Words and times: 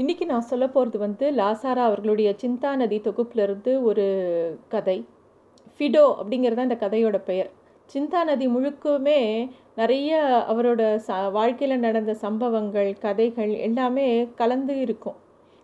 இன்றைக்கி 0.00 0.24
நான் 0.30 0.46
சொல்ல 0.48 0.64
போகிறது 0.74 0.98
வந்து 1.04 1.26
லாசாரா 1.38 1.84
அவர்களுடைய 1.86 2.30
சிந்தா 2.40 2.70
நதி 2.80 2.98
தொகுப்பிலிருந்து 3.06 3.70
ஒரு 3.88 4.04
கதை. 4.74 4.96
ஃபிடோ 5.72 6.02
அப்படிங்கிறது 6.20 6.58
தான் 6.58 6.68
இந்த 6.68 6.76
கதையோட 6.82 7.18
பெயர். 7.30 7.48
சிந்தா 7.88 8.20
நதி 8.28 8.46
முழுக்குமே 8.54 9.18
நிறைய 9.80 10.20
அவரோட 10.52 10.82
ச 11.06 11.16
வாழ்க்கையில் 11.38 11.84
நடந்த 11.86 12.14
சம்பவங்கள் 12.24 12.90
கதைகள் 13.06 13.52
எல்லாமே 13.68 14.06
கலந்து 14.42 14.76
இருக்கும். 14.84 15.18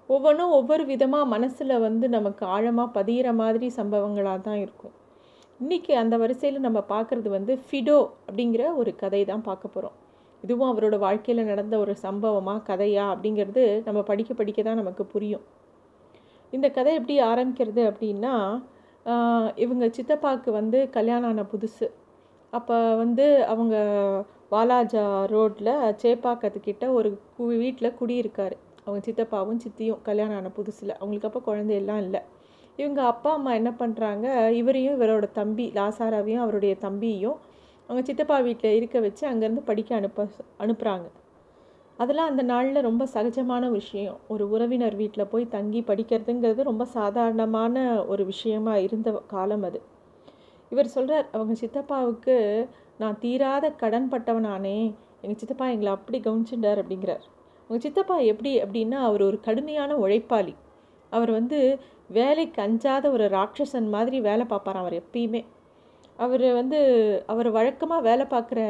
ஒவ்வொன்றும் 0.08 0.54
ஒவ்வொரு 0.58 0.86
விதமாக 0.92 1.32
மனசில் 1.34 1.76
வந்து 1.86 2.08
நமக்கு 2.18 2.46
ஆழமாக 2.56 2.94
பதிகிற 2.98 3.34
மாதிரி 3.42 3.68
சம்பவங்களாக 3.80 4.40
தான் 4.48 4.60
இருக்கும். 4.64 4.94
இன்றைக்கி 5.60 5.94
அந்த 6.02 6.16
வரிசையில் 6.24 6.66
நம்ம 6.68 6.82
பார்க்குறது 6.94 7.30
வந்து 7.38 7.54
ஃபிடோ 7.66 8.00
அப்படிங்கிற 8.26 8.64
ஒரு 8.82 8.94
கதை 9.04 9.22
தான் 9.24 9.46
பார்க்க 9.50 9.74
போகிறோம் 9.76 9.96
இதுவும் 10.44 10.70
அவரோட 10.72 10.96
வாழ்க்கையில் 11.06 11.48
நடந்த 11.50 11.74
ஒரு 11.84 11.92
சம்பவமாக 12.04 12.64
கதையா 12.70 13.04
அப்படிங்கிறது 13.14 13.64
நம்ம 13.86 14.00
படிக்க 14.10 14.32
படிக்க 14.40 14.60
தான் 14.62 14.80
நமக்கு 14.82 15.04
புரியும். 15.14 15.44
இந்த 16.52 16.66
கதை 16.76 16.92
எப்படி 17.00 17.16
ஆரம்பிக்கிறது 17.30 17.82
அப்படின்னா 17.90 18.34
இவங்க 19.64 19.84
சித்தப்பாவுக்கு 19.96 20.50
வந்து 20.60 20.78
கல்யாணம் 20.96 21.30
ஆன 21.32 21.44
புதுசு. 21.52 21.86
அப்போ 22.52 22.76
வந்து 23.02 23.26
அவங்க 23.52 23.76
வாலாஜா 24.52 25.04
ரோட்டில் 25.34 25.72
சேப்பாக்கத்துக்கிட்ட 26.02 26.84
ஒரு 26.98 27.08
கு 27.36 27.44
வீட்டில் 27.62 27.96
குடியிருக்காரு. 28.00 28.56
அவங்க 28.84 29.00
சித்தப்பாவும் 29.08 29.60
சித்தியும் 29.64 30.02
கல்யாணம் 30.08 30.38
ஆன 30.40 30.50
புதுசில். 30.58 30.94
அவங்களுக்கு 31.00 31.28
அப்போ 31.30 31.42
குழந்தையெல்லாம் 31.48 32.02
இல்லை. 32.06 32.20
இவங்க 32.78 33.00
அப்பா 33.12 33.30
அம்மா 33.38 33.50
என்ன 33.60 33.70
பண்ணுறாங்க 33.80 34.26
இவரையும் 34.60 34.96
இவரோட 34.98 35.26
தம்பி 35.40 35.66
லாசாராவையும் 35.78 36.44
அவருடைய 36.44 36.74
தம்பியையும் 36.86 37.38
அவங்க 37.88 38.06
சித்தப்பா 38.06 38.38
வீட்டில் 38.38 38.76
இருக்க 38.76 39.00
வச்சு 39.00 39.28
அங்கேருந்து 39.28 39.62
படிக்க 39.64 39.94
அனுப்ப 39.94 40.28
அனுப்புகிறாங்க 40.58 41.06
அதெல்லாம் 41.98 42.26
அந்த 42.26 42.42
நாளில் 42.42 42.80
ரொம்ப 42.80 43.04
சகஜமான 43.14 43.70
விஷயம். 43.70 44.16
ஒரு 44.28 44.50
உறவினர் 44.50 44.96
வீட்டில் 44.96 45.26
போய் 45.26 45.48
தங்கி 45.48 45.80
படிக்கிறதுங்கிறது 45.80 46.62
ரொம்ப 46.62 46.84
சாதாரணமான 46.84 48.04
ஒரு 48.06 48.24
விஷயமாக 48.24 48.80
இருந்த 48.80 49.12
காலம் 49.26 49.62
அது. 49.62 49.80
இவர் 50.70 50.86
சொல்கிறார் 50.86 51.28
அவங்க 51.32 51.54
சித்தப்பாவுக்கு 51.60 52.36
நான் 52.98 53.18
தீராத 53.18 53.70
கடன் 53.70 54.08
பட்டவனானே. 54.10 54.94
எங்கள் 55.20 55.38
சித்தப்பா 55.38 55.68
எங்களை 55.68 55.92
அப்படி 55.92 56.20
கவனிச்சுட்டார் 56.20 56.80
அப்படிங்கிறார். 56.82 57.24
அவங்க 57.70 57.78
சித்தப்பா 57.78 58.18
எப்படி 58.18 58.62
அப்படின்னா 58.62 58.98
அவர் 59.00 59.22
ஒரு 59.22 59.40
கடுமையான 59.40 59.94
உழைப்பாளி. 59.94 60.54
அவர் 61.10 61.30
வந்து 61.30 61.78
வேலைக்கு 62.08 62.62
அஞ்சாத 62.62 63.10
ஒரு 63.10 63.24
ராட்சசன் 63.28 63.88
மாதிரி 63.88 64.20
வேலை 64.20 64.44
பார்ப்பார் 64.44 64.76
அவர் 64.76 65.02
எப்பயுமே. 65.02 65.44
அவர் 66.18 66.46
வந்து 66.58 66.78
அவர் 67.32 67.48
வழக்கமாக 67.56 68.06
வேலை 68.08 68.24
பார்க்குற 68.34 68.60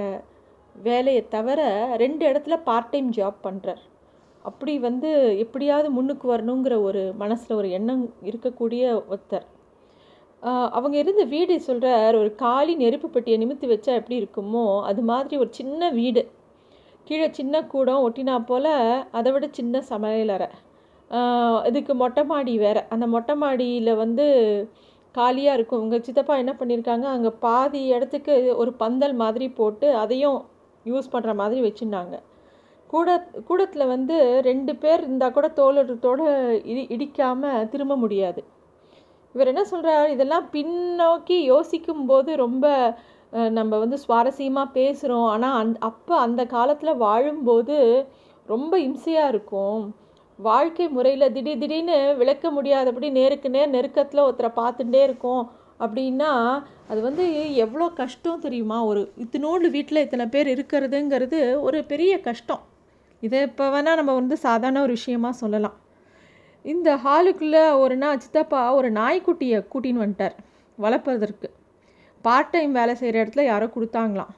வேலையை 0.76 1.22
தவிர 1.34 1.60
ரெண்டு 2.02 2.22
இடத்துல 2.30 2.54
பார்ட் 2.68 2.92
டைம் 2.92 3.10
ஜாப் 3.18 3.44
பண்ணுறார் 3.46 3.82
அப்படி 4.44 4.72
வந்து 4.86 5.10
எப்படியாவது 5.44 5.88
முன்னுக்கு 5.96 6.26
வரணுங்கிற 6.32 6.74
ஒரு 6.88 7.02
மனசில் 7.22 7.58
ஒரு 7.60 7.68
எண்ணம் 7.78 8.02
இருக்கக்கூடிய 8.30 8.82
ஒருத்தர். 9.12 9.46
அவங்க 10.76 10.96
இருந்த 11.02 11.22
வீடு 11.34 11.54
சொல்கிறார் 11.68 12.16
ஒரு 12.22 12.30
காலி 12.42 12.72
நெருப்பு 12.82 13.08
பெட்டியை 13.14 13.36
நிமித்து 13.42 13.66
வச்சா 13.72 13.92
எப்படி 14.00 14.16
இருக்குமோ 14.22 14.64
அது 14.90 15.02
மாதிரி 15.10 15.36
ஒரு 15.42 15.50
சின்ன 15.60 15.90
வீடு. 16.00 16.22
கீழே 17.06 17.28
சின்ன 17.38 17.54
கூடம் 17.72 18.04
ஒட்டினா 18.06 18.34
போல் 18.50 18.72
அதை 19.18 19.30
விட 19.34 19.46
சின்ன 19.58 19.82
சமையலறை 19.92 20.48
இதுக்கு 21.68 21.92
மொட்டை 22.02 22.22
மாடி 22.32 22.52
வேறு. 22.64 22.82
அந்த 22.94 23.06
மொட்டை 23.14 23.34
மாடியில் 23.42 23.92
வந்து 24.02 24.26
காலியாக 25.18 25.56
இருக்கும். 25.58 25.82
உங்கள் 25.84 26.04
சித்தப்பா 26.06 26.34
என்ன 26.42 26.52
பண்ணியிருக்காங்க 26.60 27.06
அங்கே 27.14 27.32
பாதி 27.46 27.80
இடத்துக்கு 27.96 28.34
ஒரு 28.62 28.72
பந்தல் 28.82 29.16
மாதிரி 29.22 29.46
போட்டு 29.58 29.88
அதையும் 30.02 30.38
யூஸ் 30.86 31.12
பண்ணுற 31.14 31.32
மாதிரி 31.40 31.60
வச்சுருந்தாங்க. 31.66 32.14
கூட 32.92 33.08
கூடத்தில் 33.48 33.90
வந்து 33.94 34.16
ரெண்டு 34.48 34.72
பேர் 34.82 35.02
இருந்தால் 35.04 35.36
கூட 35.36 35.46
தோளத்தோடு 35.60 36.26
இடி 36.72 36.82
இடிக்காமல் 36.96 37.68
திரும்ப 37.72 37.94
முடியாது. 38.04 38.40
இவர் 39.34 39.50
என்ன 39.52 39.62
சொல்கிறார் 39.72 40.08
இதெல்லாம் 40.14 40.46
பின்னோக்கி 40.54 41.36
யோசிக்கும் 41.52 42.04
போது 42.10 42.30
ரொம்ப 42.44 42.66
நம்ம 43.58 43.78
வந்து 43.82 43.96
சுவாரஸ்யமாக 44.02 44.74
பேசுகிறோம் 44.78 45.28
ஆனால் 45.34 45.56
அந் 45.60 45.72
அப்போ 45.88 46.14
அந்த 46.26 46.42
காலத்தில் 46.54 47.00
வாழும்போது 47.04 47.76
ரொம்ப 48.48 48.72
இம்சையாக 48.88 49.32
இருக்கும். 49.32 49.80
வாழ்க்கை 50.38 50.86
முறையில் 50.94 51.32
திடீர் 51.34 51.60
திடீர்னு 51.62 51.96
விளக்க 52.20 52.50
முடியாதபடி 52.50 53.08
நேருக்கு 53.18 53.48
நேர் 53.56 53.74
நெருக்கத்தில் 53.74 54.24
ஒருத்தரை 54.24 54.50
பார்த்துட்டே 54.56 55.00
இருக்கோம் 55.08 55.44
அப்படின்னா 55.84 56.30
அது 56.90 57.00
வந்து 57.06 57.24
எவ்வளோ 57.64 57.86
கஷ்டம் 58.00 58.42
தெரியுமா? 58.46 58.78
ஒரு 58.90 59.00
இத்தினோண்டு 59.24 59.68
வீட்டில் 59.76 60.04
இத்தனை 60.04 60.26
பேர் 60.34 60.48
இருக்கிறதுங்கிறது 60.54 61.40
ஒரு 61.66 61.78
பெரிய 61.92 62.12
கஷ்டம். 62.28 62.62
இதை 63.22 63.40
இப்போ 63.48 63.66
வேணால் 63.74 63.98
நம்ம 64.00 64.14
வந்து 64.20 64.36
சாதாரண 64.46 64.80
ஒரு 64.86 64.94
விஷயமா 64.98 65.30
சொல்லலாம். 65.42 65.76
இந்த 66.64 66.90
ஹாலுக்குள்ளே 67.04 67.64
ஒரு 67.82 67.96
நாள் 68.02 68.22
சித்தப்பா 68.24 68.62
ஒரு 68.78 68.88
நாய்க்குட்டியை 69.00 69.60
கூட்டின்னு 69.72 70.02
வந்துட்டார் 70.04 70.36
வளர்ப்பதற்கு. 70.78 71.48
பார்ட் 72.24 72.52
டைம் 72.54 72.72
வேலை 72.78 72.94
செய்கிற 73.00 73.16
இடத்துல 73.24 73.44
யாரோ 73.52 73.66
கொடுத்தாங்களாம். 73.74 74.32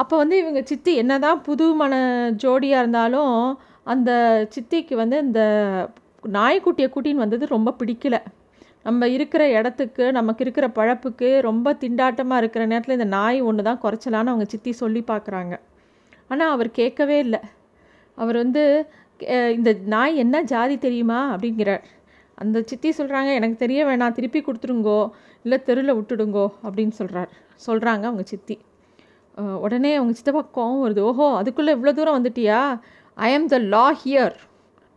அப்போ 0.00 0.14
வந்து 0.20 0.36
இவங்க 0.42 0.60
சித்தி 0.70 0.92
என்னதான் 1.02 1.40
புது 1.48 1.66
மன 1.80 1.94
ஜோடியாக 2.42 2.82
இருந்தாலும் 2.82 3.34
அந்த 3.86 4.10
சித்திக்கு 4.54 4.94
வந்து 5.02 5.16
இந்த 5.26 5.40
நாய்க்குட்டியை 6.38 6.88
கூட்டின்னு 6.94 7.24
வந்தது 7.24 7.54
ரொம்ப 7.56 7.74
பிடிக்கல. 7.80 8.16
நம்ம 8.86 9.08
இருக்கிற 9.16 9.42
இடத்துக்கு 9.58 10.04
நமக்கு 10.18 10.42
இருக்கிற 10.44 10.66
பழப்புக்கு 10.78 11.28
ரொம்ப 11.48 11.72
திண்டாட்டமாக 11.82 12.40
இருக்கிற 12.42 12.62
நேரத்தில் 12.72 12.98
இந்த 12.98 13.08
நாய் 13.18 13.38
ஒன்று 13.48 13.66
தான் 13.68 13.80
குறைச்சலான்னு 13.84 14.32
அவங்க 14.32 14.46
சித்தி 14.54 14.72
சொல்லி 14.82 15.02
பார்க்குறாங்க. 15.12 15.54
ஆனால் 16.32 16.52
அவர் 16.56 16.70
கேட்கவே 16.80 17.16
இல்லை. 17.26 17.40
அவர் 18.18 18.36
வந்து 18.42 18.62
இந்த 19.56 19.70
நாய் 19.94 20.20
என்ன 20.24 20.36
ஜாதி 20.52 20.76
தெரியுமா? 20.84 21.20
அப்படிங்கிறார். 21.34 21.84
அந்த 22.42 22.58
சித்தி 22.70 22.90
சொல்கிறாங்க 22.98 23.30
எனக்கு 23.38 23.56
தெரிய 23.64 23.80
வேணாம். 23.88 24.16
திருப்பி 24.18 24.40
கொடுத்துருங்கோ 24.46 25.00
இல்லை 25.44 25.58
தெருவில் 25.68 25.96
விட்டுடுங்கோ. 25.98 26.46
அப்படின்னு 26.66 26.94
சொல்கிறார் 27.00 27.30
சொல்கிறாங்க 27.66 28.04
அவங்க 28.10 28.24
சித்தி. 28.32 28.56
உடனே 29.64 29.92
அவங்க 29.98 30.12
சித்தப்பா 30.18 30.42
கோவம் 30.56 30.82
வருது. 30.84 31.02
ஓஹோ 31.10 31.26
அதுக்குள்ளே 31.40 31.72
இவ்வளோ 31.76 31.92
தூரம் 31.98 32.16
வந்துட்டியா? 32.18 32.58
ஐ 33.16 33.28
ஆம் 33.36 33.48
த 33.52 33.58
லா 33.74 33.86
ஹியர் 34.00 34.34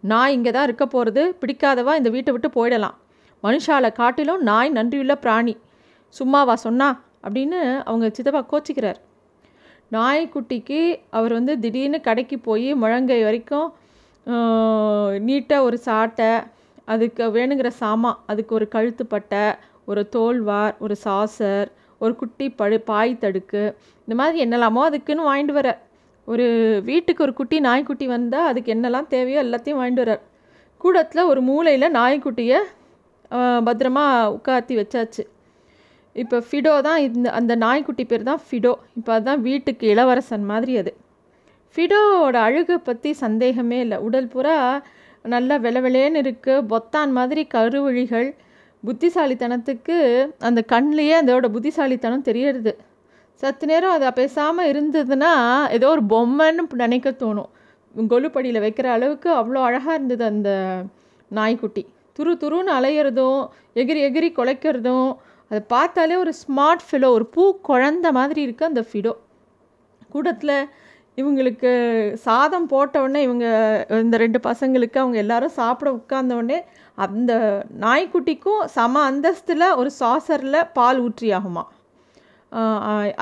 நான் 0.04 0.34
இங்கே 0.36 0.52
தான் 0.56 0.68
இருக்க 0.68 0.86
போகிறது 0.86 1.22
பிடிக்காதவா 1.42 1.94
இந்த 2.00 2.10
வீட்டை 2.16 2.32
விட்டு 2.34 2.50
போயிடலாம். 2.56 2.96
மனுஷால 3.44 3.90
காட்டிலும் 4.00 4.42
நாய் 4.50 4.70
நன்றியுள்ள 4.78 5.14
பிராணி. 5.24 5.54
சும்மாவா 6.16 6.56
சொன்னா? 6.66 6.88
அப்படின்னு 7.26 7.60
அவங்க 7.90 8.08
சித்தப்பா 8.18 8.42
கோச்சிக்கிறார். 8.52 9.00
நாய்க்குட்டிக்கு 9.92 10.80
அவர் 11.10 11.34
வந்து 11.34 11.54
திடீர்னு 11.60 12.00
கடைக்கு 12.08 12.38
போய் 12.40 12.70
முழங்கை 12.82 13.20
வரைக்கும் 13.24 13.68
நீட்டாக 15.28 15.68
ஒரு 15.68 15.78
சாட்டை 15.88 16.32
அதுக்கு 16.94 17.24
வேணுங்கிற 17.36 17.70
சாமான் 17.82 18.20
அதுக்கு 18.32 18.54
ஒரு 18.56 18.66
கழுத்துப்பட்டை 18.76 19.46
ஒரு 19.86 20.02
தோல்வார் 20.16 20.76
ஒரு 20.86 20.96
சாசர் 21.06 21.70
ஒரு 22.02 22.14
குட்டி 22.16 22.48
படு 22.60 22.78
பாய் 22.90 23.14
தடுக்கு 23.24 23.62
இந்த 24.08 24.16
மாதிரி 24.20 24.38
என்னெல்லாமோ 24.46 24.82
அதுக்குன்னு 24.90 25.30
வாங்கிட்டு 25.30 25.56
வர 25.60 25.70
ஒரு 26.32 26.46
வீட்டுக்கு 26.90 27.24
ஒரு 27.26 27.34
குட்டி 27.40 27.58
நாய்க்குட்டி 27.68 28.06
வந்தால் 28.16 28.48
அதுக்கு 28.50 28.70
என்னெல்லாம் 28.76 29.10
தேவையோ 29.14 29.40
எல்லாத்தையும் 29.46 29.80
வாங்கிட்டு 29.80 30.04
வரார். 30.06 30.24
கூடத்தில் 30.84 31.30
ஒரு 31.32 31.42
மூலையில் 31.50 31.96
நாய்க்குட்டியை 32.00 32.60
பத்திரமா 33.68 34.06
உட்காத்தி 34.38 34.74
வச்சாச்சு. 34.80 35.24
இப்போ 36.16 36.38
ஃபிடோ 36.48 36.74
தான் 36.88 37.00
இந்த 37.08 37.28
அந்த 37.40 37.54
நாய்க்குட்டி 37.64 38.04
பேர் 38.12 38.30
தான் 38.30 38.42
ஃபிடோ 38.48 38.74
இப்போ 39.00 39.12
அதுதான் 39.16 39.42
வீட்டுக்கு 39.48 39.86
இளவரசன் 39.94 40.46
மாதிரி 40.52 40.74
அது. 40.82 40.92
ஃபிடோவோட 41.76 42.38
அழுகை 42.48 42.78
பற்றி 42.90 43.10
சந்தேகமே 43.24 43.80
இல்லை. 43.86 43.98
உடல் 44.08 44.30
பூரா 44.34 44.56
நல்லா 45.34 45.56
வெள 45.66 45.78
இருக்குது 46.24 46.66
பொத்தான் 46.74 47.12
மாதிரி 47.20 47.42
கருவழிகள். 47.56 48.30
புத்திசாலித்தனத்துக்கு 48.84 49.98
அந்த 50.50 50.60
கண்ணிலேயே 50.74 51.16
அதோட 51.22 51.48
புத்திசாலித்தனம் 51.56 52.28
தெரியறது. 52.30 52.74
சத்து 53.44 53.66
நேரம் 53.68 53.92
அதை 53.92 54.12
பேசாமல் 54.12 54.70
இருந்ததுன்னா 54.74 55.32
ஏதோ 55.70 55.90
ஒரு 55.90 56.04
பொம்மைன்னு 56.10 56.64
நினைக்க 56.72 57.10
தோணும். 57.10 57.50
கொலுப்படியில் 58.10 58.60
வைக்கிற 58.60 58.86
அளவுக்கு 58.86 59.32
அவ்வளோ 59.32 59.62
அழகாக 59.62 59.94
இருந்தது 59.94 60.24
அந்த 60.24 60.50
நாய்க்குட்டி. 61.32 61.88
துரு 62.20 62.32
துருன்னு 62.38 62.72
அலையிறதும் 62.72 63.50
எகிரி 63.74 64.02
எகிரி 64.02 64.32
குலைக்கிறதும் 64.32 65.16
அதை 65.48 65.62
பார்த்தாலே 65.68 66.16
ஒரு 66.16 66.34
ஸ்மார்ட் 66.48 66.84
ஃபிலோ 66.92 67.10
ஒரு 67.10 67.26
பூ 67.26 67.60
குழந்த 67.64 68.12
மாதிரி 68.12 68.48
இருக்குது 68.48 68.68
அந்த 68.68 68.86
ஃபிடோ 68.92 69.14
கூடத்தில் 70.10 70.70
இவங்களுக்கு 71.16 71.72
சாதம் 72.14 72.70
போட்டவுடனே 72.70 73.18
இவங்க 73.18 73.46
இந்த 73.90 74.18
ரெண்டு 74.18 74.40
பசங்களுக்கு 74.44 74.98
அவங்க 74.98 75.18
எல்லாரும் 75.18 75.50
சாப்பிட 75.50 75.92
உட்கார்ந்த 75.92 76.66
அந்த 76.96 77.34
நாய்க்குட்டிக்கும் 77.80 78.66
சம 78.66 79.12
அந்தஸ்தில் 79.12 79.76
ஒரு 79.76 79.92
சாசரில் 80.00 80.68
பால் 80.74 81.00
ஊற்றி 81.00 81.32
ஆகுமா 81.32 81.64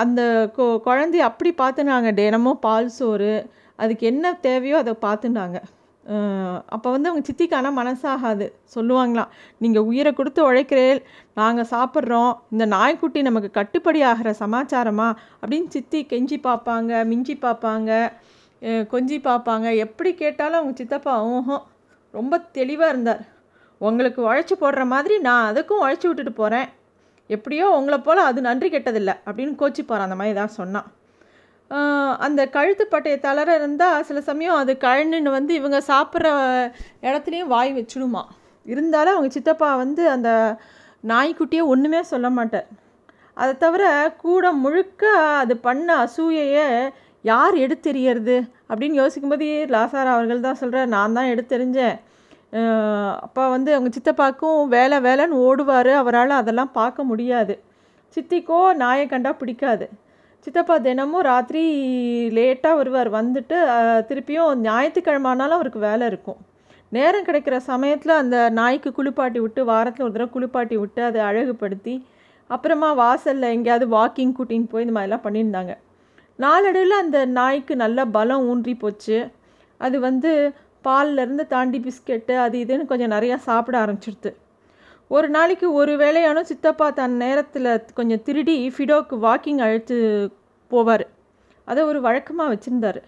அந்த 0.04 0.22
கொ 0.58 0.66
குழந்தைய 0.88 1.30
அப்படி 1.30 1.52
பார்த்துனாங்க 1.62 2.10
தினமும் 2.14 2.60
பால் 2.60 2.92
சோறு 2.98 3.34
அதுக்கு 3.80 4.04
என்ன 4.12 4.26
தேவையோ 4.48 4.76
அதை 4.84 4.94
பார்த்துனாங்க 5.08 5.58
அப்போ 6.76 6.88
வந்து 6.94 7.10
அவங்க 7.10 7.24
சித்திக்கான 7.30 7.68
மனசாகாது. 7.80 8.46
சொல்லுவாங்களாம் 8.76 9.32
நீங்கள் 9.62 9.88
உயிரை 9.90 10.12
கொடுத்து 10.14 10.42
உழைக்கிறேன் 10.50 11.00
நாங்கள் 11.34 11.70
சாப்பிட்றோம். 11.72 12.34
இந்த 12.54 12.66
நாய்க்குட்டி 12.76 13.22
நமக்கு 13.22 13.50
கட்டுப்படி 13.60 14.02
ஆகிற 14.12 14.32
சமாச்சாரமா? 14.44 15.08
அப்படின்னு 15.42 15.70
சித்தி 15.76 16.02
கெஞ்சி 16.12 16.38
பார்ப்பாங்க 16.48 17.02
மிஞ்சி 17.12 17.36
பார்ப்பாங்க 17.46 17.90
கொஞ்சி 18.94 19.18
பார்ப்பாங்க 19.30 19.68
எப்படி 19.86 20.12
கேட்டாலும் 20.22 20.60
அவங்க 20.60 20.76
சித்தப்பா 20.82 21.16
ஓஹோ 21.32 21.58
ரொம்ப 22.14 22.38
தெளிவாக 22.60 22.92
இருந்தார். 22.94 23.24
உங்களுக்கு 23.82 24.22
உழைச்சி 24.30 24.56
போடுற 24.62 24.84
மாதிரி 24.94 25.16
நான் 25.20 25.48
அதுக்கும் 25.52 25.84
உழைச்சி 25.86 26.08
விட்டுட்டு 26.08 26.34
போகிறேன் 26.34 26.70
எப்படியோ 27.30 27.66
உங்களை 27.78 27.98
போல் 28.08 28.28
அது 28.30 28.40
நன்றி 28.50 28.68
கெட்டதில்லை 28.76 29.16
அப்படின்னு 29.28 29.60
கோச்சிப்பார் 29.62 30.06
அந்த 30.06 30.18
மாதிரி 30.20 30.36
தான் 30.42 30.56
சொன்னான் 30.60 30.90
அந்த 32.26 32.42
கழுத்து 32.56 32.84
பட்டையை 32.94 33.18
தளர 33.20 33.50
இருந்தால் 33.60 34.06
சில 34.10 34.20
சமயம் 34.30 34.60
அது 34.62 34.74
கழண்டுன்னு 34.86 35.32
வந்து 35.38 35.54
இவங்க 35.60 35.78
சாப்பிட்ற 35.92 36.28
இடத்துலையும் 37.08 37.52
வாய் 37.54 37.72
வச்சுடுமா. 37.78 38.24
இருந்தாலும் 38.66 39.16
அவங்க 39.16 39.30
சித்தப்பா 39.38 39.70
வந்து 39.84 40.04
அந்த 40.16 40.30
நாய்க்குட்டியே 41.04 41.64
ஒன்றுமே 41.74 42.02
சொல்ல 42.12 42.28
மாட்டார். 42.38 42.68
அதை 43.38 43.54
தவிர 43.64 43.84
கூட 44.24 44.46
முழுக்க 44.64 45.04
அது 45.42 45.56
பண்ண 45.68 45.88
அசூயையை 46.06 46.68
யார் 47.24 47.56
எடுத்தெறியறது 47.66 48.38
அப்படின்னு 48.70 49.02
யோசிக்கும்போது 49.02 49.48
லாசாரா 49.76 50.12
அவர்கள் 50.16 50.46
தான் 50.48 50.62
சொல்கிறார் 50.62 50.94
நான் 50.96 51.16
தான் 51.18 51.32
எடுத்தெறிஞ்சேன். 51.34 51.98
அப்போ 53.26 53.44
வந்து 53.50 53.70
அவங்க 53.76 53.90
சித்தப்பாக்கும் 53.98 54.60
வேலை 54.76 54.98
வேலைன்னு 55.08 55.38
ஓடுவார். 55.48 55.92
அவரால் 56.02 56.40
அதெல்லாம் 56.42 56.72
பார்க்க 56.72 57.10
முடியாது. 57.12 57.56
சித்திக்கோ 58.16 58.60
நாயை 58.82 59.06
கண்டா 59.08 59.32
பிடிக்காது. 59.34 59.86
சித்தப்பா 60.48 60.76
தினமும் 60.78 61.26
ராத்திரி 61.30 61.64
லேட்டாக 62.38 62.80
வருவார். 62.80 63.10
வந்துட்டு 63.20 63.58
திருப்பியும் 64.10 64.60
ஞாயிற்றுக்கிழமானாலும் 64.68 65.58
அவருக்கு 65.60 65.80
வேலை 65.80 66.08
இருக்கும். 66.08 66.40
நேரம் 66.90 67.28
கிடைக்கிற 67.28 67.56
சமயத்தில் 67.72 68.20
அந்த 68.22 68.38
நாய்க்கு 68.50 68.90
குளிப்பாட்டி 68.98 69.40
விட்டு 69.40 69.62
வாரத்தில் 69.66 70.06
ஒரு 70.06 70.14
தடவை 70.16 70.32
குளிப்பாட்டி 70.36 70.76
விட்டு 70.78 71.02
அதை 71.04 71.22
அழகுபடுத்தி 71.30 71.96
அப்புறமா 72.50 72.90
வாசலில் 72.94 73.54
எங்கேயாவது 73.56 73.86
வாக்கிங் 73.98 74.36
கூட்டின்னு 74.38 74.72
போய் 74.72 74.86
இந்த 74.86 74.96
மாதிரிலாம் 74.98 75.26
பண்ணியிருந்தாங்க. 75.26 75.74
நாளடைவில் 76.44 77.02
அந்த 77.04 77.20
நாய்க்கு 77.38 77.76
நல்ல 77.76 78.00
பலம் 78.16 78.46
ஊன்றி 78.50 78.76
போச்சு. 78.76 79.18
அது 79.78 79.98
வந்து 80.00 80.32
பால்லேருந்து 80.88 81.46
தாண்டி 81.48 81.80
பிஸ்கெட்டு 81.86 82.36
அது 82.38 82.58
இதுன்னு 82.64 82.86
கொஞ்சம் 82.86 83.12
நிறையா 83.12 83.36
சாப்பிட 83.36 83.78
ஆரம்பிச்சிடுது 83.86 84.32
ஒரு 85.08 85.28
நாளைக்கு 85.30 85.68
ஒரு 85.74 85.94
வேளையானோ 85.98 86.42
சித்தப்பா 86.42 86.90
தன் 86.90 87.18
நேரத்தில் 87.18 87.70
கொஞ்சம் 87.94 88.24
திருடி 88.24 88.56
ஃபிடோக்கு 88.70 89.16
வாக்கிங் 89.26 89.62
அழைத்து 89.66 89.98
போவார். 90.72 91.06
அதை 91.68 91.84
ஒரு 91.84 92.00
வழக்கமாக 92.02 92.54
வச்சுருந்தார். 92.54 93.00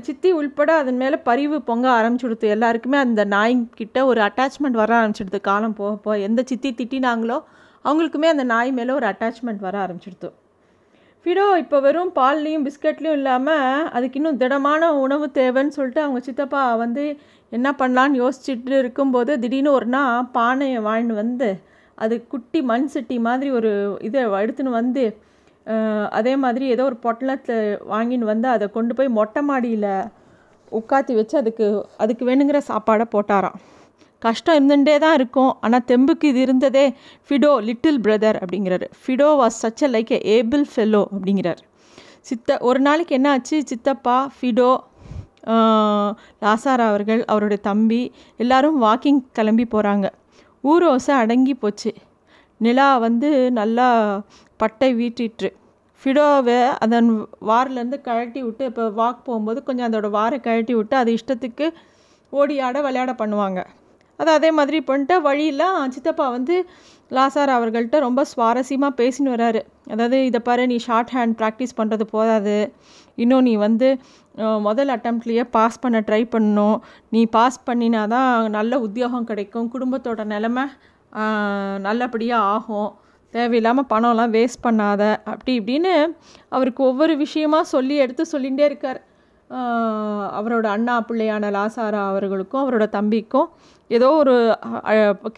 சித்தி 0.00 0.30
உள்பட 0.32 0.70
அதன் 0.74 0.96
மேலே 0.96 1.16
பரிவு 1.28 1.62
பொங்க 1.62 1.86
ஆரம்பிச்சுடுத்து. 1.90 2.46
எல்லாருக்குமே 2.56 2.98
அந்த 2.98 3.24
நாய்கிட்ட 3.24 4.04
ஒரு 4.04 4.20
அட்டாச்மெண்ட் 4.20 4.80
வர 4.82 4.90
ஆரம்பிச்சிடுது 5.00 5.40
காலம் 5.40 5.74
போக 5.74 5.92
போக 5.96 6.18
எந்த 6.18 6.42
சித்தி 6.46 6.72
திட்டினாங்களோ 6.78 7.38
அவங்களுக்குமே 7.84 8.28
அந்த 8.34 8.44
நாய் 8.44 8.72
மேலே 8.72 8.92
ஒரு 8.92 9.06
அட்டாச்மெண்ட் 9.06 9.60
வர 9.60 9.76
ஆரம்பிச்சிடுது 9.86 10.30
ஃபிடோ 11.26 11.46
இப்போ 11.58 11.78
வெறும் 11.80 12.12
பால்லையும் 12.14 12.62
பிஸ்கட்லேயும் 12.66 13.18
இல்லாமல் 13.18 13.88
அதுக்கு 13.88 14.18
இன்னும் 14.18 14.38
திடமான 14.38 14.92
உணவு 14.94 15.26
தேவைன்னு 15.34 15.68
சொல்லிட்டு 15.68 16.00
அவங்க 16.00 16.20
சித்தப்பா 16.20 16.62
வந்து 16.76 17.04
என்ன 17.52 17.68
பண்ணலான்னு 17.72 18.20
யோசிச்சுட்டு 18.20 18.78
இருக்கும்போது 18.78 19.32
திடீர்னு 19.38 19.70
ஒரு 19.72 19.86
நாள் 19.86 20.28
பானையை 20.32 20.80
வாழ்ந்து 20.80 21.14
வந்து 21.14 21.48
அது 21.98 22.16
குட்டி 22.26 22.60
மண் 22.62 22.86
சட்டி 22.86 23.18
மாதிரி 23.18 23.50
ஒரு 23.50 23.72
இதை 24.00 24.22
எடுத்துன்னு 24.42 24.72
வந்து 24.72 25.04
அதே 26.10 26.34
மாதிரி 26.36 26.66
ஏதோ 26.68 26.84
ஒரு 26.84 26.96
பொட்டலத்தை 27.04 27.58
வாங்கின்னு 27.88 28.30
வந்து 28.32 28.48
அதை 28.48 28.68
கொண்டு 28.68 28.94
போய் 28.94 29.16
மொட்டை 29.18 29.42
மாடியில் 29.42 29.90
உட்காத்தி 30.72 31.12
வச்சு 31.14 31.36
அதுக்கு 31.42 31.66
அதுக்கு 31.98 32.24
வேணுங்கிற 32.30 32.58
சாப்பாடை 32.68 33.06
போட்டாராம். 33.12 33.58
கஷ்டம் 34.22 34.56
இருந்துகிட்டே 34.58 34.96
தான் 35.04 35.16
இருக்கும். 35.18 35.52
ஆனால் 35.64 35.84
தெம்புக்கு 35.90 36.26
இது 36.32 36.40
இருந்ததே 36.46 36.84
ஃபிடோ 37.26 37.52
லிட்டில் 37.68 38.00
பிரதர் 38.06 38.38
அப்படிங்கிறாரு. 38.42 38.86
Fido 39.02 39.28
was 39.42 39.58
such 39.64 39.84
a 39.86 39.90
like 39.96 40.12
a 40.16 40.20
able 40.36 40.64
fellow 40.72 41.02
அப்படிங்கிறார். 41.16 41.60
சித்த 42.28 42.58
ஒரு 42.68 42.80
நாளைக்கு 42.86 43.12
என்ன 43.18 43.28
ஆச்சு? 43.36 43.58
சித்தப்பா 43.70 44.16
ஃபிடோ 44.36 44.70
லாசாரா 46.44 46.86
அவர்கள் 46.92 47.20
அவருடைய 47.32 47.60
தம்பி 47.68 48.00
எல்லாரும் 48.42 48.76
வாக்கிங் 48.84 49.20
கிளம்பி 49.38 49.64
போகிறாங்க 49.74 50.06
ஊரோசை 50.64 51.12
அடங்கி 51.22 51.54
போச்சு. 51.62 51.90
நிலா 52.60 52.88
வந்து 53.06 53.28
நல்லா 53.58 53.86
பட்டை 54.60 54.90
வீட்டிட்டு 55.00 55.48
ஃபிடோவை 56.02 56.58
அதன் 56.84 57.08
வாரிலேருந்து 57.48 57.98
கழட்டி 58.08 58.40
விட்டு 58.44 58.64
இப்போ 58.70 58.84
வாக் 59.00 59.24
போகும்போது 59.26 59.60
கொஞ்சம் 59.68 59.86
அதோடய 59.88 60.16
வாரை 60.18 60.38
கழட்டி 60.46 60.74
விட்டு 60.78 60.94
அது 61.02 61.10
இஷ்டத்துக்கு 61.18 61.66
ஓடி 62.32 62.56
ஆட 62.66 62.76
விளையாட 62.86 63.12
பண்ணுவாங்க. 63.22 63.60
அது 64.20 64.30
அதே 64.38 64.50
மாதிரி 64.58 64.78
பண்ணிட்டு 64.88 65.16
வழியில் 65.26 65.66
சித்தப்பா 65.96 66.26
வந்து 66.36 66.56
லாசார் 67.16 67.50
அவர்கள்ட்ட 67.56 67.98
ரொம்ப 68.06 68.20
சுவாரஸ்யமாக 68.32 68.98
பேசின்னு 69.00 69.34
வராரு. 69.34 69.60
அதாவது 69.92 70.18
இதை 70.28 70.40
பாரு 70.48 70.64
நீ 70.72 70.76
ஷார்ட் 70.86 71.12
ஹேண்ட் 71.14 71.36
ப்ராக்டிஸ் 71.40 71.76
பண்ணுறது 71.78 72.04
போதாது. 72.14 72.56
இன்னும் 73.22 73.46
நீ 73.48 73.54
வந்து 73.66 73.88
முதல் 74.66 74.92
அட்டம்ப்ட்லேயே 74.94 75.44
பாஸ் 75.56 75.80
பண்ண 75.84 75.98
ட்ரை 76.08 76.22
பண்ணணும். 76.34 76.76
நீ 77.14 77.22
பாஸ் 77.36 77.58
பண்ணினா 77.68 78.02
தான் 78.14 78.50
நல்ல 78.58 78.72
உத்தியோகம் 78.86 79.28
கிடைக்கும். 79.30 79.66
குடும்பத்தோட 79.74 80.24
நிலமை 80.34 80.64
நல்லபடியாக 81.86 82.50
ஆகும். 82.56 82.90
தேவையில்லாமல் 83.34 83.88
பணம்லாம் 83.92 84.34
வேஸ்ட் 84.36 84.64
பண்ணாத. 84.66 85.02
அப்படி 85.32 85.52
இப்படின்னு 85.60 85.94
அவருக்கு 86.56 86.82
ஒவ்வொரு 86.90 87.14
விஷயமாக 87.24 87.70
சொல்லி 87.74 87.96
எடுத்து 88.04 88.24
சொல்லிகிட்டே 88.34 88.64
இருக்கார். 88.70 89.00
அவரோட 90.38 90.66
அண்ணா 90.76 90.96
பிள்ளையான 91.08 91.50
லாசாரா 91.56 92.00
அவர்களுக்கும் 92.10 92.62
அவரோட 92.64 92.84
தம்பிக்கும் 92.96 93.48
ஏதோ 93.96 94.08
ஒரு 94.22 94.34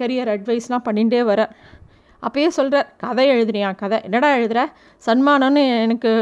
கெரியர் 0.01 0.31
அட்வைஸ்லாம் 0.35 0.87
பண்ணிகிட்டே 0.89 1.21
வர. 1.31 1.41
அப்பயே 2.27 2.49
சொல்கிறார் 2.57 2.89
கதை 3.03 3.25
எழுதுறியா 3.35 3.71
கதை? 3.83 3.99
என்னடா 4.07 4.31
எழுதுகிற 4.39 4.63
சன்மானம்னு 5.07 5.63
எனக்கு 5.85 6.13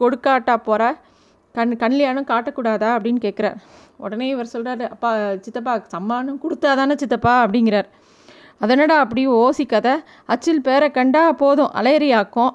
கொடுக்காட்டா 0.00 0.54
போகிற 0.68 0.82
கண் 1.58 1.76
கண்லியானும் 1.82 2.30
காட்டக்கூடாதா? 2.32 2.88
அப்படின்னு 2.96 3.20
கேட்குறார் 3.26 3.58
உடனே 4.04 4.26
இவர் 4.34 4.52
சொல்கிறாரு 4.54 4.86
அப்பா 4.94 5.10
சித்தப்பா 5.44 5.74
சம்மானம் 5.94 6.42
கொடுத்தா 6.44 6.72
தானே 6.80 6.94
சித்தப்பா? 7.02 7.34
அப்படிங்கிறார். 7.44 7.88
அதனடா 8.64 8.96
அப்படி 9.04 9.22
ஓசி 9.28 9.64
கதை? 9.66 9.94
அச்சில் 10.32 10.64
பேரை 10.66 10.88
கண்டா 10.98 11.22
போதும் 11.42 11.72
அலையறியாக்கும். 11.80 12.52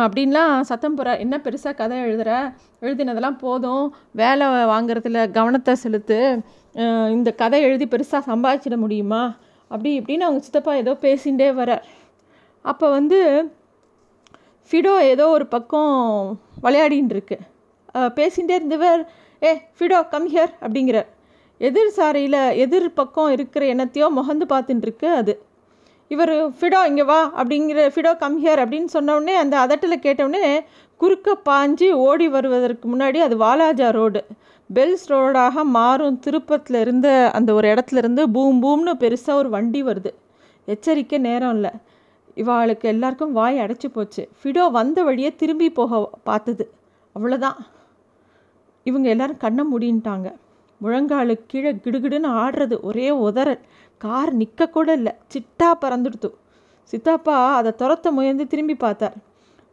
அப்படின்லாம் 0.00 0.52
சத்தம் 0.68 0.96
போகிற 0.98 1.14
என்ன 1.24 1.34
பெருசாக 1.44 1.74
கதை 1.80 1.96
எழுதுகிற 2.06 2.32
எழுதினதெல்லாம் 2.84 3.38
போதும். 3.44 3.86
வேலை 4.20 4.46
வாங்குறதுல 4.72 5.24
கவனத்தை 5.38 5.74
செலுத்து. 5.84 6.18
இந்த 7.16 7.30
கதை 7.42 7.60
எழுதி 7.68 7.86
பெருசாக 7.94 8.22
சம்பாதிச்சிட 8.30 8.76
முடியுமா? 8.84 9.22
அப்படி 9.70 9.90
இப்படின்னு 10.00 10.26
அவங்க 10.26 10.42
சித்தப்பா 10.46 10.74
ஏதோ 10.82 10.92
பேசிகிட்டே 11.06 11.48
வர. 11.60 11.70
அப்போ 12.64 12.86
வந்து 12.98 13.20
ஃபிடோ 14.70 14.94
ஏதோ 15.12 15.24
ஒரு 15.36 15.46
பக்கம் 15.54 15.94
விளையாடின்னு 16.64 17.14
இருக்கு. 17.16 17.38
பேசிகிட்டே 18.18 18.54
இருந்தவர் 18.60 19.00
ஏ 19.42 19.50
ஃபிடோ 19.78 19.98
கம் 20.12 20.28
ஹியர் 20.34 20.52
அப்படிங்கிறார். 20.64 21.08
எதிர் 21.60 21.94
சாரையில் 21.96 22.42
எதிர் 22.64 22.86
பக்கம் 23.00 23.32
இருக்கிற 23.36 23.64
எண்ணத்தையோ 23.72 24.06
முகந்து 24.18 24.46
பார்த்துட்டுருக்கு 24.52 25.08
அது. 25.20 25.34
இவர் 26.12 26.32
ஃபிடோ 26.58 26.80
இங்கே 26.90 27.04
வா 27.10 27.18
அப்படிங்கிற 27.40 27.80
ஃபிடோ 27.94 28.12
கம் 28.22 28.38
ஹியர் 28.44 28.60
அப்படின்னு 28.62 28.90
சொன்னோடனே 28.92 29.34
அந்த 29.42 29.54
அதட்டில் 29.64 30.04
கேட்டவுடனே 30.06 30.46
குறுக்க 31.00 31.36
பாஞ்சு 31.48 31.88
ஓடி 32.06 32.26
வருவதற்கு 32.28 32.86
முன்னாடி 32.92 33.18
அது 33.26 33.36
வாலாஜா 33.36 33.88
ரோடு. 33.98 34.20
பெல்ஸ் 34.70 35.06
ரோடாக 35.08 35.62
மாறும் 35.76 36.18
திருப்பத்தில் 36.18 36.78
இருந்த 36.80 37.08
அந்த 37.34 37.50
ஒரு 37.54 37.66
இடத்துல 37.74 38.00
இருந்து 38.02 38.22
பூம் 38.30 38.60
பூம்னு 38.64 38.92
பெருசாக 39.02 39.40
ஒரு 39.40 39.48
வண்டி 39.50 39.80
வருது. 39.84 40.10
எச்சரிக்கை 40.68 41.18
நேரம் 41.28 41.54
இல்லை. 41.54 41.72
இவாளுக்கு 42.42 42.86
எல்லாருக்கும் 42.94 43.34
வாய் 43.38 43.58
அடைச்சி 43.58 43.88
போச்சு. 43.92 44.22
ஃபிடோ 44.40 44.64
வந்த 44.70 44.98
வழியே 45.02 45.30
திரும்பி 45.40 45.68
போக 45.70 46.00
பார்த்தது. 46.28 46.66
அவ்வளோதான் 47.16 47.58
இவங்க 48.86 49.08
எல்லாரும் 49.08 49.42
கண்ணை 49.44 49.64
முடின்ட்டாங்க. 49.72 50.28
முழங்காலு 50.80 51.34
கீழே 51.50 51.72
கிடுகிடுன்னு 51.84 52.30
ஆடுறது 52.42 52.76
ஒரே 52.80 53.08
உதறல். 53.26 53.60
கார் 54.04 54.32
நிற்கக்கூட 54.40 54.88
இல்லை 54.98 55.12
சிட்டா 55.32 55.68
பறந்துடுத்து. 55.82 56.30
சித்தாப்பா 56.92 57.36
அதை 57.58 57.70
துரத்த 57.80 58.06
முயன்று 58.10 58.44
திரும்பி 58.46 58.74
பார்த்தார். 58.74 59.16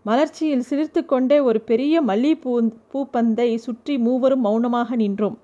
மலர்ச்சியில் 0.06 0.68
சிரித்து 0.70 1.02
கொண்டே 1.06 1.38
ஒரு 1.40 1.60
பெரிய 1.70 2.02
மல்லிகைப்பூ 2.02 2.52
பூப்பந்தை 2.92 3.48
சுற்றி 3.66 3.94
மூவரும் 3.98 4.46
மௌனமாக 4.48 4.96
நின்றோம். 4.96 5.38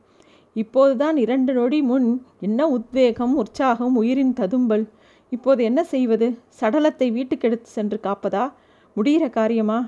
இப்போதுதான் 0.55 1.17
இரண்டு 1.23 1.51
நொடி 1.53 1.79
முன் 1.81 2.07
என்ன 2.39 2.67
உத்வேகம் 2.67 3.33
உற்சாகம் 3.41 3.95
உயிரின் 4.01 4.33
ததும்பல். 4.33 4.85
இப்போது 5.31 5.61
என்ன 5.63 5.79
செய்வது? 5.93 6.27
சடலத்தை 6.59 7.07
வீட்டுக்கு 7.11 7.47
எடுத்து 7.47 7.69
சென்று 7.77 7.97
காப்பதா? 8.07 8.43
முடிகிற 8.95 9.25
காரியமா? 9.29 9.79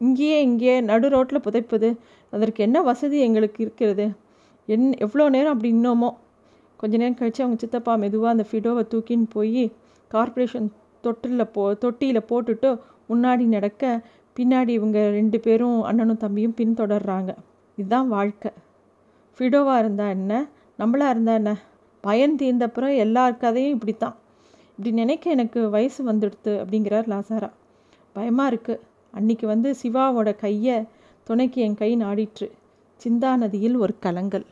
இங்கேயே 0.00 0.38
இங்கே 0.42 0.74
நடு 0.80 1.08
ரோட்டில் 1.08 1.44
புதைப்பது. 1.46 1.90
அதற்கு 2.32 2.60
என்ன 2.64 2.78
வசதி 2.82 3.18
எங்களுக்கு 3.18 3.60
இருக்கிறது? 3.66 4.06
என் 4.68 4.88
எவ்வளோ 5.04 5.26
நேரம் 5.28 5.52
அப்படி 5.54 5.70
இன்னோமோ 5.74 6.08
கொஞ்ச 6.76 6.96
நேரம் 6.96 7.14
கழித்து 7.14 7.42
அவங்க 7.44 7.60
சித்தப்பா 7.60 7.94
மெதுவாக 7.96 8.34
அந்த 8.34 8.44
ஃபிடோவை 8.50 8.82
தூக்கின்னு 8.92 9.26
போய் 9.32 9.72
கார்ப்பரேஷன் 10.10 10.68
தொட்டிலில் 11.04 11.52
போ 11.52 11.62
தொட்டியில் 11.74 12.28
போட்டுட்டு 12.30 12.70
முன்னாடி 13.08 13.44
நடக்க 13.46 14.02
பின்னாடி 14.36 14.68
இவங்க 14.68 14.98
ரெண்டு 15.10 15.40
பேரும் 15.40 15.82
அண்ணனும் 15.82 16.16
தம்பியும் 16.16 16.54
பின்தொடர்றாங்க. 16.56 17.30
இதுதான் 17.78 18.08
வாழ்க்கை. 18.08 18.50
ஃபிடோவாக 19.38 19.78
இருந்தால் 19.78 20.08
என்ன? 20.08 20.32
நம்மளாக 20.78 21.08
இருந்தால் 21.08 21.34
என்ன? 21.34 21.52
பயன் 22.00 22.36
தீர்ந்தப்புறம் 22.36 22.96
எல்லார் 22.96 23.36
கதையும் 23.36 23.72
இப்படி 23.72 23.94
தான் 23.96 24.16
இப்படி 24.70 24.90
நினைக்க 24.90 25.30
எனக்கு 25.30 25.70
வயசு 25.70 26.12
வந்துடுது 26.12 26.52
அப்படிங்கிறார் 26.62 27.08
லாசாரா. 27.12 27.50
பயமாக 28.12 28.50
இருக்குது 28.54 28.82
அன்னைக்கு 29.10 29.46
வந்து 29.46 29.74
சிவாவோட 29.82 30.36
கையை 30.36 30.76
துணைக்கு 31.24 31.62
என் 31.62 31.74
கை 31.74 31.96
நாடிற்று. 31.96 32.48
சிந்தா 33.00 33.36
நதியில் 33.36 33.76
ஒரு 33.76 33.94
கலங்கல். 34.02 34.46